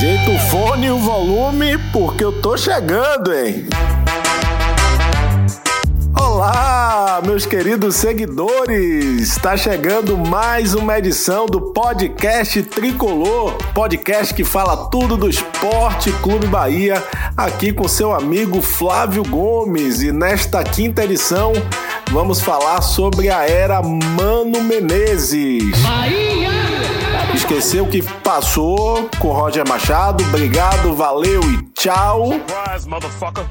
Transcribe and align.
Ajeita 0.00 0.30
o 0.30 0.38
fone 0.38 0.86
e 0.86 0.90
o 0.90 0.98
volume, 0.98 1.76
porque 1.92 2.24
eu 2.24 2.40
tô 2.40 2.56
chegando, 2.56 3.34
hein? 3.34 3.66
Olá, 6.18 7.20
meus 7.22 7.44
queridos 7.44 7.96
seguidores! 7.96 9.20
Está 9.20 9.58
chegando 9.58 10.16
mais 10.16 10.74
uma 10.74 10.96
edição 10.96 11.44
do 11.44 11.60
podcast 11.74 12.62
Tricolor, 12.62 13.52
podcast 13.74 14.32
que 14.32 14.42
fala 14.42 14.88
tudo 14.88 15.18
do 15.18 15.28
Esporte 15.28 16.10
Clube 16.22 16.46
Bahia, 16.46 17.04
aqui 17.36 17.70
com 17.70 17.86
seu 17.86 18.14
amigo 18.14 18.62
Flávio 18.62 19.22
Gomes. 19.22 20.00
E 20.00 20.10
nesta 20.10 20.64
quinta 20.64 21.04
edição, 21.04 21.52
vamos 22.10 22.40
falar 22.40 22.80
sobre 22.80 23.28
a 23.28 23.46
era 23.46 23.82
Mano 23.82 24.62
Menezes. 24.62 25.78
Bahia! 25.82 26.59
Esqueceu 27.34 27.86
que 27.86 28.02
passou 28.02 29.08
com 29.18 29.28
Roger 29.28 29.66
Machado. 29.66 30.24
Obrigado, 30.24 30.94
valeu 30.94 31.40
e 31.42 31.62
tchau. 31.72 32.32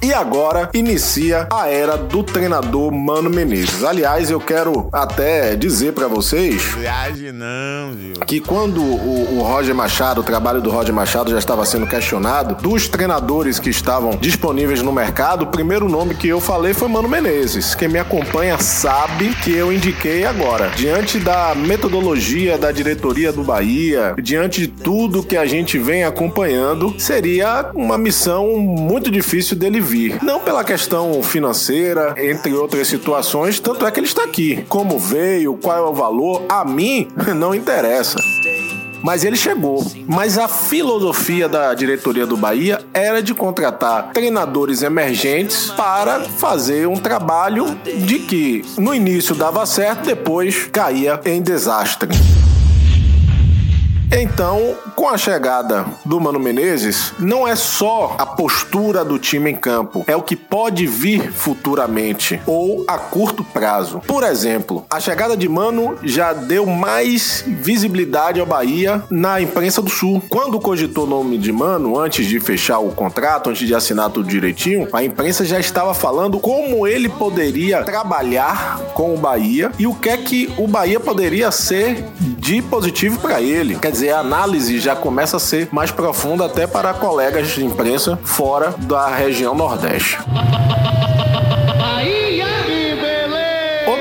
E 0.00 0.12
agora 0.12 0.70
inicia 0.72 1.48
a 1.52 1.68
era 1.68 1.96
do 1.96 2.22
treinador 2.22 2.92
Mano 2.92 3.28
Menezes. 3.28 3.82
Aliás, 3.82 4.30
eu 4.30 4.40
quero 4.40 4.88
até 4.92 5.56
dizer 5.56 5.92
para 5.92 6.06
vocês 6.06 6.62
Viagem 6.62 7.32
não, 7.32 7.92
viu? 7.92 8.14
que 8.26 8.40
quando 8.40 8.82
o, 8.82 9.38
o, 9.38 9.42
Roger 9.42 9.74
Machado, 9.74 10.20
o 10.20 10.24
trabalho 10.24 10.60
do 10.60 10.70
Roger 10.70 10.94
Machado 10.94 11.30
já 11.30 11.38
estava 11.38 11.64
sendo 11.64 11.86
questionado, 11.86 12.54
dos 12.62 12.88
treinadores 12.88 13.58
que 13.58 13.70
estavam 13.70 14.12
disponíveis 14.16 14.82
no 14.82 14.92
mercado, 14.92 15.42
o 15.42 15.46
primeiro 15.48 15.88
nome 15.88 16.14
que 16.14 16.28
eu 16.28 16.40
falei 16.40 16.72
foi 16.72 16.88
Mano 16.88 17.08
Menezes. 17.08 17.74
Quem 17.74 17.88
me 17.88 17.98
acompanha 17.98 18.58
sabe 18.58 19.34
que 19.42 19.52
eu 19.52 19.72
indiquei 19.72 20.24
agora. 20.24 20.70
Diante 20.70 21.18
da 21.18 21.54
metodologia 21.54 22.56
da 22.56 22.70
diretoria 22.70 23.32
do 23.32 23.42
Bahia, 23.42 23.63
diante 24.22 24.62
de 24.62 24.68
tudo 24.68 25.22
que 25.22 25.36
a 25.36 25.46
gente 25.46 25.78
vem 25.78 26.04
acompanhando, 26.04 26.94
seria 26.98 27.70
uma 27.74 27.96
missão 27.96 28.58
muito 28.58 29.10
difícil 29.10 29.56
dele 29.56 29.80
vir. 29.80 30.22
Não 30.22 30.40
pela 30.40 30.64
questão 30.64 31.22
financeira, 31.22 32.14
entre 32.16 32.52
outras 32.52 32.88
situações, 32.88 33.58
tanto 33.60 33.86
é 33.86 33.90
que 33.90 34.00
ele 34.00 34.06
está 34.06 34.24
aqui. 34.24 34.64
Como 34.68 34.98
veio, 34.98 35.56
qual 35.56 35.76
é 35.76 35.88
o 35.88 35.94
valor, 35.94 36.44
a 36.48 36.64
mim 36.64 37.08
não 37.34 37.54
interessa 37.54 38.18
mas 39.04 39.22
ele 39.22 39.36
chegou. 39.36 39.84
Mas 40.06 40.38
a 40.38 40.48
filosofia 40.48 41.46
da 41.46 41.74
diretoria 41.74 42.26
do 42.26 42.38
Bahia 42.38 42.80
era 42.94 43.22
de 43.22 43.34
contratar 43.34 44.12
treinadores 44.14 44.82
emergentes 44.82 45.70
para 45.72 46.20
fazer 46.20 46.88
um 46.88 46.96
trabalho 46.96 47.66
de 47.84 48.20
que 48.20 48.64
no 48.78 48.94
início 48.94 49.34
dava 49.34 49.66
certo, 49.66 50.06
depois 50.06 50.70
caía 50.72 51.20
em 51.26 51.42
desastre. 51.42 52.08
Então, 54.16 54.76
com 54.94 55.08
a 55.08 55.18
chegada 55.18 55.84
do 56.04 56.20
Mano 56.20 56.38
Menezes, 56.38 57.12
não 57.18 57.48
é 57.48 57.56
só 57.56 58.14
a 58.16 58.24
postura 58.24 59.04
do 59.04 59.18
time 59.18 59.50
em 59.50 59.56
campo, 59.56 60.04
é 60.06 60.14
o 60.14 60.22
que 60.22 60.36
pode 60.36 60.86
vir 60.86 61.32
futuramente 61.32 62.40
ou 62.46 62.84
a 62.86 62.96
curto 62.96 63.42
prazo. 63.42 64.00
Por 64.06 64.22
exemplo, 64.22 64.86
a 64.88 65.00
chegada 65.00 65.36
de 65.36 65.48
Mano 65.48 65.98
já 66.04 66.32
deu 66.32 66.64
mais 66.64 67.42
visibilidade 67.44 68.38
ao 68.38 68.46
Bahia 68.46 69.02
na 69.10 69.40
imprensa 69.40 69.82
do 69.82 69.90
Sul. 69.90 70.22
Quando 70.28 70.60
cogitou 70.60 71.04
o 71.04 71.10
nome 71.10 71.36
de 71.36 71.50
Mano, 71.50 71.98
antes 71.98 72.24
de 72.24 72.38
fechar 72.38 72.78
o 72.78 72.92
contrato, 72.92 73.50
antes 73.50 73.66
de 73.66 73.74
assinar 73.74 74.10
tudo 74.10 74.28
direitinho, 74.28 74.86
a 74.92 75.02
imprensa 75.02 75.44
já 75.44 75.58
estava 75.58 75.92
falando 75.92 76.38
como 76.38 76.86
ele 76.86 77.08
poderia 77.08 77.82
trabalhar 77.82 78.78
com 78.94 79.12
o 79.12 79.18
Bahia 79.18 79.72
e 79.76 79.88
o 79.88 79.94
que 79.94 80.08
é 80.08 80.16
que 80.16 80.54
o 80.56 80.68
Bahia 80.68 81.00
poderia 81.00 81.50
ser 81.50 82.04
de 82.44 82.60
positivo 82.60 83.18
para 83.20 83.40
ele. 83.40 83.78
Quer 83.78 83.90
dizer, 83.90 84.10
a 84.10 84.18
análise 84.18 84.78
já 84.78 84.94
começa 84.94 85.38
a 85.38 85.40
ser 85.40 85.70
mais 85.72 85.90
profunda 85.90 86.44
até 86.44 86.66
para 86.66 86.92
colegas 86.92 87.48
de 87.48 87.64
imprensa 87.64 88.18
fora 88.22 88.74
da 88.80 89.08
região 89.08 89.54
Nordeste. 89.54 90.18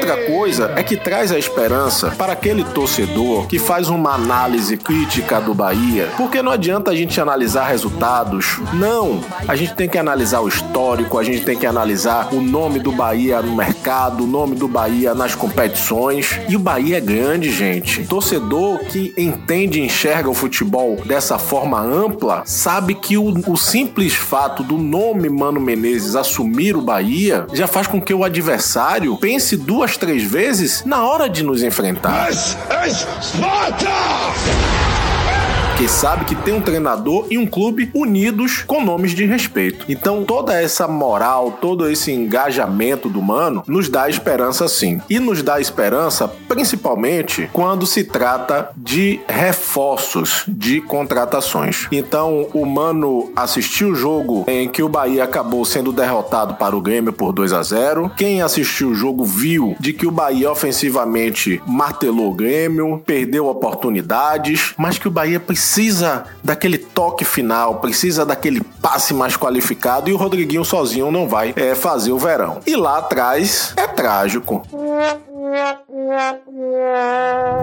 Outra 0.03 0.25
coisa 0.25 0.73
é 0.75 0.83
que 0.83 0.97
traz 0.97 1.31
a 1.31 1.39
esperança 1.39 2.11
para 2.17 2.33
aquele 2.33 2.65
torcedor 2.65 3.47
que 3.47 3.57
faz 3.57 3.87
uma 3.87 4.13
análise 4.13 4.75
crítica 4.75 5.39
do 5.39 5.53
Bahia, 5.53 6.09
porque 6.17 6.41
não 6.41 6.51
adianta 6.51 6.91
a 6.91 6.95
gente 6.95 7.21
analisar 7.21 7.67
resultados. 7.67 8.59
Não, 8.73 9.21
a 9.47 9.55
gente 9.55 9.73
tem 9.75 9.87
que 9.87 9.97
analisar 9.97 10.41
o 10.41 10.47
histórico, 10.49 11.17
a 11.17 11.23
gente 11.23 11.45
tem 11.45 11.57
que 11.57 11.65
analisar 11.65 12.33
o 12.33 12.41
nome 12.41 12.79
do 12.79 12.91
Bahia 12.91 13.41
no 13.41 13.55
mercado, 13.55 14.25
o 14.25 14.27
nome 14.27 14.57
do 14.57 14.67
Bahia 14.67 15.15
nas 15.15 15.35
competições. 15.35 16.37
E 16.49 16.57
o 16.57 16.59
Bahia 16.59 16.97
é 16.97 17.01
grande, 17.01 17.49
gente. 17.49 18.03
Torcedor 18.03 18.79
que 18.79 19.13
entende 19.17 19.79
e 19.79 19.85
enxerga 19.85 20.29
o 20.29 20.33
futebol 20.33 20.97
dessa 21.05 21.39
forma 21.39 21.79
ampla, 21.79 22.43
sabe 22.45 22.93
que 22.93 23.17
o, 23.17 23.33
o 23.49 23.55
simples 23.55 24.13
fato 24.13 24.63
do 24.63 24.77
nome 24.77 25.29
Mano 25.29 25.61
Menezes 25.61 26.13
assumir 26.13 26.75
o 26.75 26.81
Bahia 26.81 27.47
já 27.53 27.67
faz 27.67 27.87
com 27.87 28.01
que 28.01 28.13
o 28.13 28.25
adversário 28.25 29.15
pense 29.15 29.55
duas, 29.55 29.92
três 29.97 30.23
vezes 30.23 30.83
na 30.85 31.03
hora 31.03 31.29
de 31.29 31.43
nos 31.43 31.63
enfrentar. 31.63 32.29
Porque 35.73 35.87
sabe 35.87 36.25
que 36.25 36.35
tem 36.35 36.53
um 36.53 36.61
treinador 36.61 37.25
e 37.31 37.37
um 37.37 37.47
clube 37.47 37.89
unidos 37.95 38.63
com 38.67 38.85
nomes 38.85 39.09
de 39.11 39.25
respeito. 39.25 39.83
Então, 39.89 40.23
toda 40.23 40.53
essa 40.53 40.87
moral, 40.87 41.57
todo 41.59 41.89
esse 41.89 42.11
engajamento 42.11 43.09
do 43.09 43.19
mano 43.23 43.63
nos 43.65 43.89
dá 43.89 44.07
esperança 44.07 44.67
sim. 44.67 45.01
E 45.09 45.19
nos 45.19 45.41
dá 45.41 45.59
esperança 45.59 46.27
principalmente 46.47 47.49
quando 47.51 47.87
se 47.87 48.03
trata 48.03 48.69
de 48.77 49.19
reforços, 49.27 50.43
de 50.47 50.79
contratações. 50.79 51.87
Então, 51.91 52.47
o 52.53 52.67
mano 52.67 53.31
assistiu 53.35 53.89
o 53.89 53.95
jogo 53.95 54.45
em 54.47 54.69
que 54.69 54.83
o 54.83 54.89
Bahia 54.89 55.23
acabou 55.23 55.65
sendo 55.65 55.91
derrotado 55.91 56.53
para 56.53 56.77
o 56.77 56.81
Grêmio 56.81 57.11
por 57.11 57.33
2 57.33 57.51
a 57.51 57.63
0. 57.63 58.11
Quem 58.15 58.43
assistiu 58.43 58.89
o 58.89 58.95
jogo 58.95 59.25
viu 59.25 59.75
de 59.79 59.91
que 59.91 60.05
o 60.05 60.11
Bahia 60.11 60.51
ofensivamente 60.51 61.59
martelou 61.65 62.29
o 62.29 62.35
Grêmio, 62.35 63.01
perdeu 63.03 63.47
oportunidades, 63.47 64.75
mas 64.77 64.99
que 64.99 65.07
o 65.07 65.11
Bahia 65.11 65.39
precisa 65.39 65.62
precisa 65.63 66.25
daquele 66.43 66.77
toque 66.77 67.23
final, 67.23 67.75
precisa 67.75 68.25
daquele 68.25 68.59
passe 68.81 69.13
mais 69.13 69.37
qualificado 69.37 70.09
e 70.09 70.13
o 70.13 70.17
Rodriguinho 70.17 70.65
sozinho 70.65 71.09
não 71.09 71.25
vai 71.25 71.53
é, 71.55 71.73
fazer 71.73 72.11
o 72.11 72.19
verão. 72.19 72.59
E 72.67 72.75
lá 72.75 72.97
atrás 72.97 73.73
é 73.77 73.87
trágico. 73.87 74.67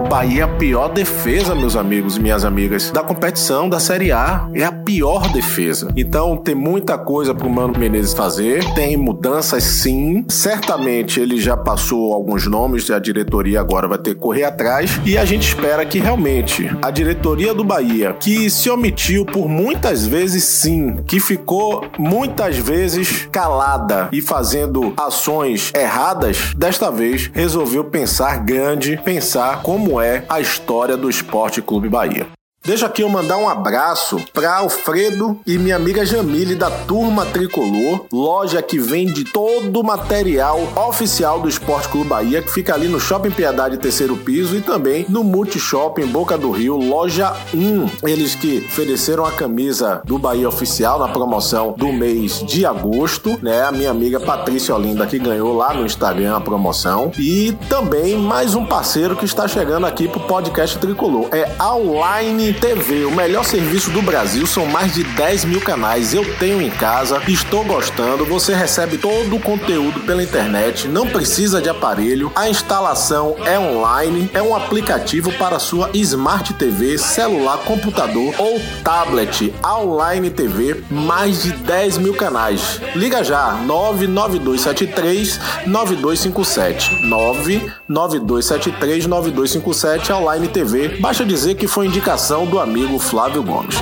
Bahia 0.09 0.41
é 0.41 0.43
a 0.43 0.47
pior 0.47 0.89
defesa, 0.89 1.55
meus 1.55 1.77
amigos 1.77 2.17
e 2.17 2.19
minhas 2.19 2.43
amigas, 2.43 2.91
da 2.91 3.01
competição 3.01 3.69
da 3.69 3.79
Série 3.79 4.11
A. 4.11 4.49
É 4.53 4.65
a 4.65 4.71
pior 4.71 5.31
defesa. 5.31 5.91
Então 5.95 6.35
tem 6.35 6.53
muita 6.53 6.97
coisa 6.97 7.33
pro 7.33 7.49
Mano 7.49 7.79
Menezes 7.79 8.13
fazer, 8.13 8.61
tem 8.73 8.97
mudanças 8.97 9.63
sim. 9.63 10.25
Certamente 10.27 11.19
ele 11.19 11.39
já 11.39 11.55
passou 11.55 12.13
alguns 12.13 12.45
nomes, 12.45 12.91
a 12.91 12.99
diretoria 12.99 13.61
agora 13.61 13.87
vai 13.87 13.97
ter 13.97 14.15
que 14.15 14.19
correr 14.19 14.43
atrás. 14.43 14.99
E 15.05 15.17
a 15.17 15.23
gente 15.23 15.47
espera 15.47 15.85
que 15.85 15.99
realmente 15.99 16.69
a 16.81 16.91
diretoria 16.91 17.53
do 17.53 17.63
Bahia, 17.63 18.13
que 18.19 18.49
se 18.49 18.69
omitiu 18.69 19.25
por 19.25 19.47
muitas 19.47 20.05
vezes 20.05 20.43
sim, 20.43 20.97
que 21.07 21.21
ficou 21.21 21.85
muitas 21.97 22.57
vezes 22.57 23.29
calada 23.31 24.09
e 24.11 24.21
fazendo 24.21 24.93
ações 24.97 25.71
erradas, 25.73 26.53
desta 26.55 26.91
vez 26.91 27.31
resolveu 27.33 27.85
pensar 27.85 28.40
grande, 28.43 28.97
pensar 28.97 29.61
como 29.61 30.01
é 30.01 30.23
a 30.27 30.39
história 30.39 30.97
do 30.97 31.09
Esporte 31.09 31.61
Clube 31.61 31.89
Bahia. 31.89 32.27
Deixa 32.63 32.85
aqui 32.85 33.01
eu 33.01 33.09
mandar 33.09 33.37
um 33.37 33.49
abraço 33.49 34.23
para 34.31 34.57
Alfredo 34.57 35.39
e 35.47 35.57
minha 35.57 35.75
amiga 35.75 36.05
Jamile 36.05 36.53
da 36.53 36.69
Turma 36.69 37.25
Tricolor, 37.25 38.05
loja 38.13 38.61
que 38.61 38.77
vende 38.77 39.23
todo 39.23 39.79
o 39.79 39.83
material 39.83 40.59
oficial 40.75 41.39
do 41.39 41.49
Esporte 41.49 41.89
Clube 41.89 42.09
Bahia, 42.09 42.39
que 42.39 42.51
fica 42.51 42.75
ali 42.75 42.87
no 42.87 42.99
Shopping 42.99 43.31
Piedade 43.31 43.79
Terceiro 43.79 44.15
Piso 44.15 44.55
e 44.55 44.61
também 44.61 45.07
no 45.09 45.23
Multishopping 45.23 46.05
Boca 46.05 46.37
do 46.37 46.51
Rio, 46.51 46.77
loja 46.77 47.33
1. 47.51 48.07
Eles 48.07 48.35
que 48.35 48.63
ofereceram 48.67 49.25
a 49.25 49.31
camisa 49.31 49.99
do 50.05 50.19
Bahia 50.19 50.47
Oficial 50.47 50.99
na 50.99 51.07
promoção 51.07 51.73
do 51.75 51.91
mês 51.91 52.43
de 52.45 52.63
agosto, 52.63 53.39
né? 53.41 53.63
A 53.63 53.71
minha 53.71 53.89
amiga 53.89 54.19
Patrícia 54.19 54.75
Olinda 54.75 55.07
que 55.07 55.17
ganhou 55.17 55.57
lá 55.57 55.73
no 55.73 55.83
Instagram 55.83 56.37
a 56.37 56.41
promoção. 56.41 57.11
E 57.17 57.57
também 57.67 58.15
mais 58.17 58.53
um 58.53 58.67
parceiro 58.67 59.15
que 59.15 59.25
está 59.25 59.47
chegando 59.47 59.87
aqui 59.87 60.07
pro 60.07 60.19
podcast 60.19 60.77
Tricolor. 60.77 61.27
É 61.31 61.49
Online 61.59 62.50
TV, 62.53 63.05
o 63.05 63.11
melhor 63.11 63.43
serviço 63.43 63.89
do 63.91 64.01
Brasil, 64.01 64.45
são 64.45 64.65
mais 64.65 64.93
de 64.93 65.03
10 65.03 65.45
mil 65.45 65.61
canais. 65.61 66.13
Eu 66.13 66.25
tenho 66.35 66.61
em 66.61 66.69
casa, 66.69 67.21
estou 67.27 67.63
gostando. 67.63 68.25
Você 68.25 68.53
recebe 68.53 68.97
todo 68.97 69.35
o 69.35 69.39
conteúdo 69.39 70.01
pela 70.01 70.23
internet, 70.23 70.87
não 70.87 71.07
precisa 71.07 71.61
de 71.61 71.69
aparelho. 71.69 72.31
A 72.35 72.49
instalação 72.49 73.35
é 73.45 73.59
online, 73.59 74.29
é 74.33 74.41
um 74.41 74.55
aplicativo 74.55 75.31
para 75.33 75.59
sua 75.59 75.89
Smart 75.93 76.53
TV, 76.55 76.97
celular, 76.97 77.57
computador 77.59 78.33
ou 78.37 78.59
tablet. 78.83 79.53
Online 79.65 80.29
TV, 80.29 80.83
mais 80.89 81.43
de 81.43 81.51
10 81.51 81.97
mil 81.97 82.13
canais. 82.13 82.79
Liga 82.95 83.23
já, 83.23 83.53
99273 83.65 85.39
9257. 85.65 87.07
99273 87.07 89.07
9257 89.07 90.13
Online 90.13 90.47
TV. 90.47 90.99
Basta 90.99 91.25
dizer 91.25 91.55
que 91.55 91.67
foi 91.67 91.87
indicação 91.87 92.40
do 92.45 92.59
amigo 92.59 92.97
Flávio 92.99 93.43
Gomes. 93.43 93.75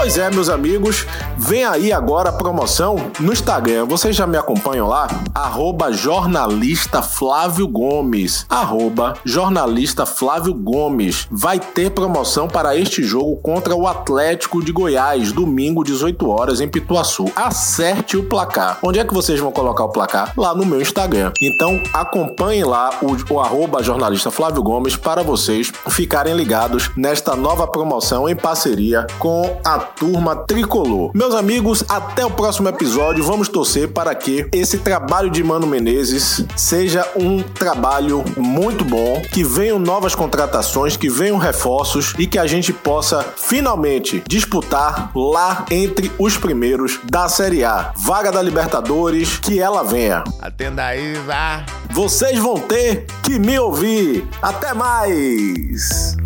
Pois 0.00 0.16
é, 0.16 0.30
meus 0.30 0.48
amigos, 0.48 1.06
vem 1.36 1.62
aí 1.62 1.92
agora 1.92 2.30
a 2.30 2.32
promoção 2.32 2.96
no 3.20 3.34
Instagram. 3.34 3.84
Vocês 3.84 4.16
já 4.16 4.26
me 4.26 4.38
acompanham 4.38 4.88
lá? 4.88 5.06
Arroba 5.34 5.92
jornalista 5.92 7.02
Flávio 7.02 7.68
Gomes. 7.68 8.46
Arroba 8.48 9.12
jornalista 9.26 10.06
Flávio 10.06 10.54
Gomes. 10.54 11.28
Vai 11.30 11.60
ter 11.60 11.90
promoção 11.90 12.48
para 12.48 12.74
este 12.74 13.02
jogo 13.02 13.36
contra 13.42 13.76
o 13.76 13.86
Atlético 13.86 14.64
de 14.64 14.72
Goiás, 14.72 15.32
domingo, 15.32 15.84
18 15.84 16.30
horas, 16.30 16.62
em 16.62 16.68
Pituaçu. 16.68 17.30
Acerte 17.36 18.16
o 18.16 18.22
placar. 18.22 18.78
Onde 18.82 19.00
é 19.00 19.04
que 19.04 19.12
vocês 19.12 19.38
vão 19.38 19.52
colocar 19.52 19.84
o 19.84 19.90
placar? 19.90 20.32
Lá 20.34 20.54
no 20.54 20.64
meu 20.64 20.80
Instagram. 20.80 21.30
Então 21.42 21.78
acompanhem 21.92 22.64
lá 22.64 22.88
o, 23.02 23.34
o 23.34 23.38
arroba 23.38 23.82
jornalista 23.82 24.30
Flávio 24.30 24.62
Gomes 24.62 24.96
para 24.96 25.22
vocês 25.22 25.70
ficarem 25.90 26.34
ligados 26.34 26.90
nesta 26.96 27.36
nova 27.36 27.66
promoção 27.66 28.26
em 28.26 28.34
parceria 28.34 29.06
com 29.18 29.60
a 29.62 29.89
turma 29.96 30.36
tricolor. 30.36 31.10
Meus 31.14 31.34
amigos, 31.34 31.84
até 31.88 32.24
o 32.24 32.30
próximo 32.30 32.68
episódio. 32.68 33.24
Vamos 33.24 33.48
torcer 33.48 33.88
para 33.88 34.14
que 34.14 34.46
esse 34.52 34.78
trabalho 34.78 35.30
de 35.30 35.42
Mano 35.42 35.66
Menezes 35.66 36.44
seja 36.56 37.06
um 37.16 37.42
trabalho 37.42 38.24
muito 38.36 38.84
bom, 38.84 39.22
que 39.32 39.44
venham 39.44 39.78
novas 39.78 40.14
contratações, 40.14 40.96
que 40.96 41.08
venham 41.08 41.38
reforços 41.38 42.14
e 42.18 42.26
que 42.26 42.38
a 42.38 42.46
gente 42.46 42.72
possa 42.72 43.24
finalmente 43.36 44.22
disputar 44.26 45.10
lá 45.14 45.64
entre 45.70 46.10
os 46.18 46.36
primeiros 46.36 46.98
da 47.04 47.28
Série 47.28 47.64
A. 47.64 47.92
Vaga 47.96 48.30
da 48.32 48.42
Libertadores, 48.42 49.38
que 49.38 49.60
ela 49.60 49.82
venha. 49.82 50.24
Atenda 50.40 50.84
aí, 50.84 51.14
vá. 51.26 51.64
Vocês 51.90 52.38
vão 52.38 52.58
ter 52.58 53.06
que 53.22 53.38
me 53.38 53.58
ouvir. 53.58 54.26
Até 54.42 54.72
mais! 54.72 56.19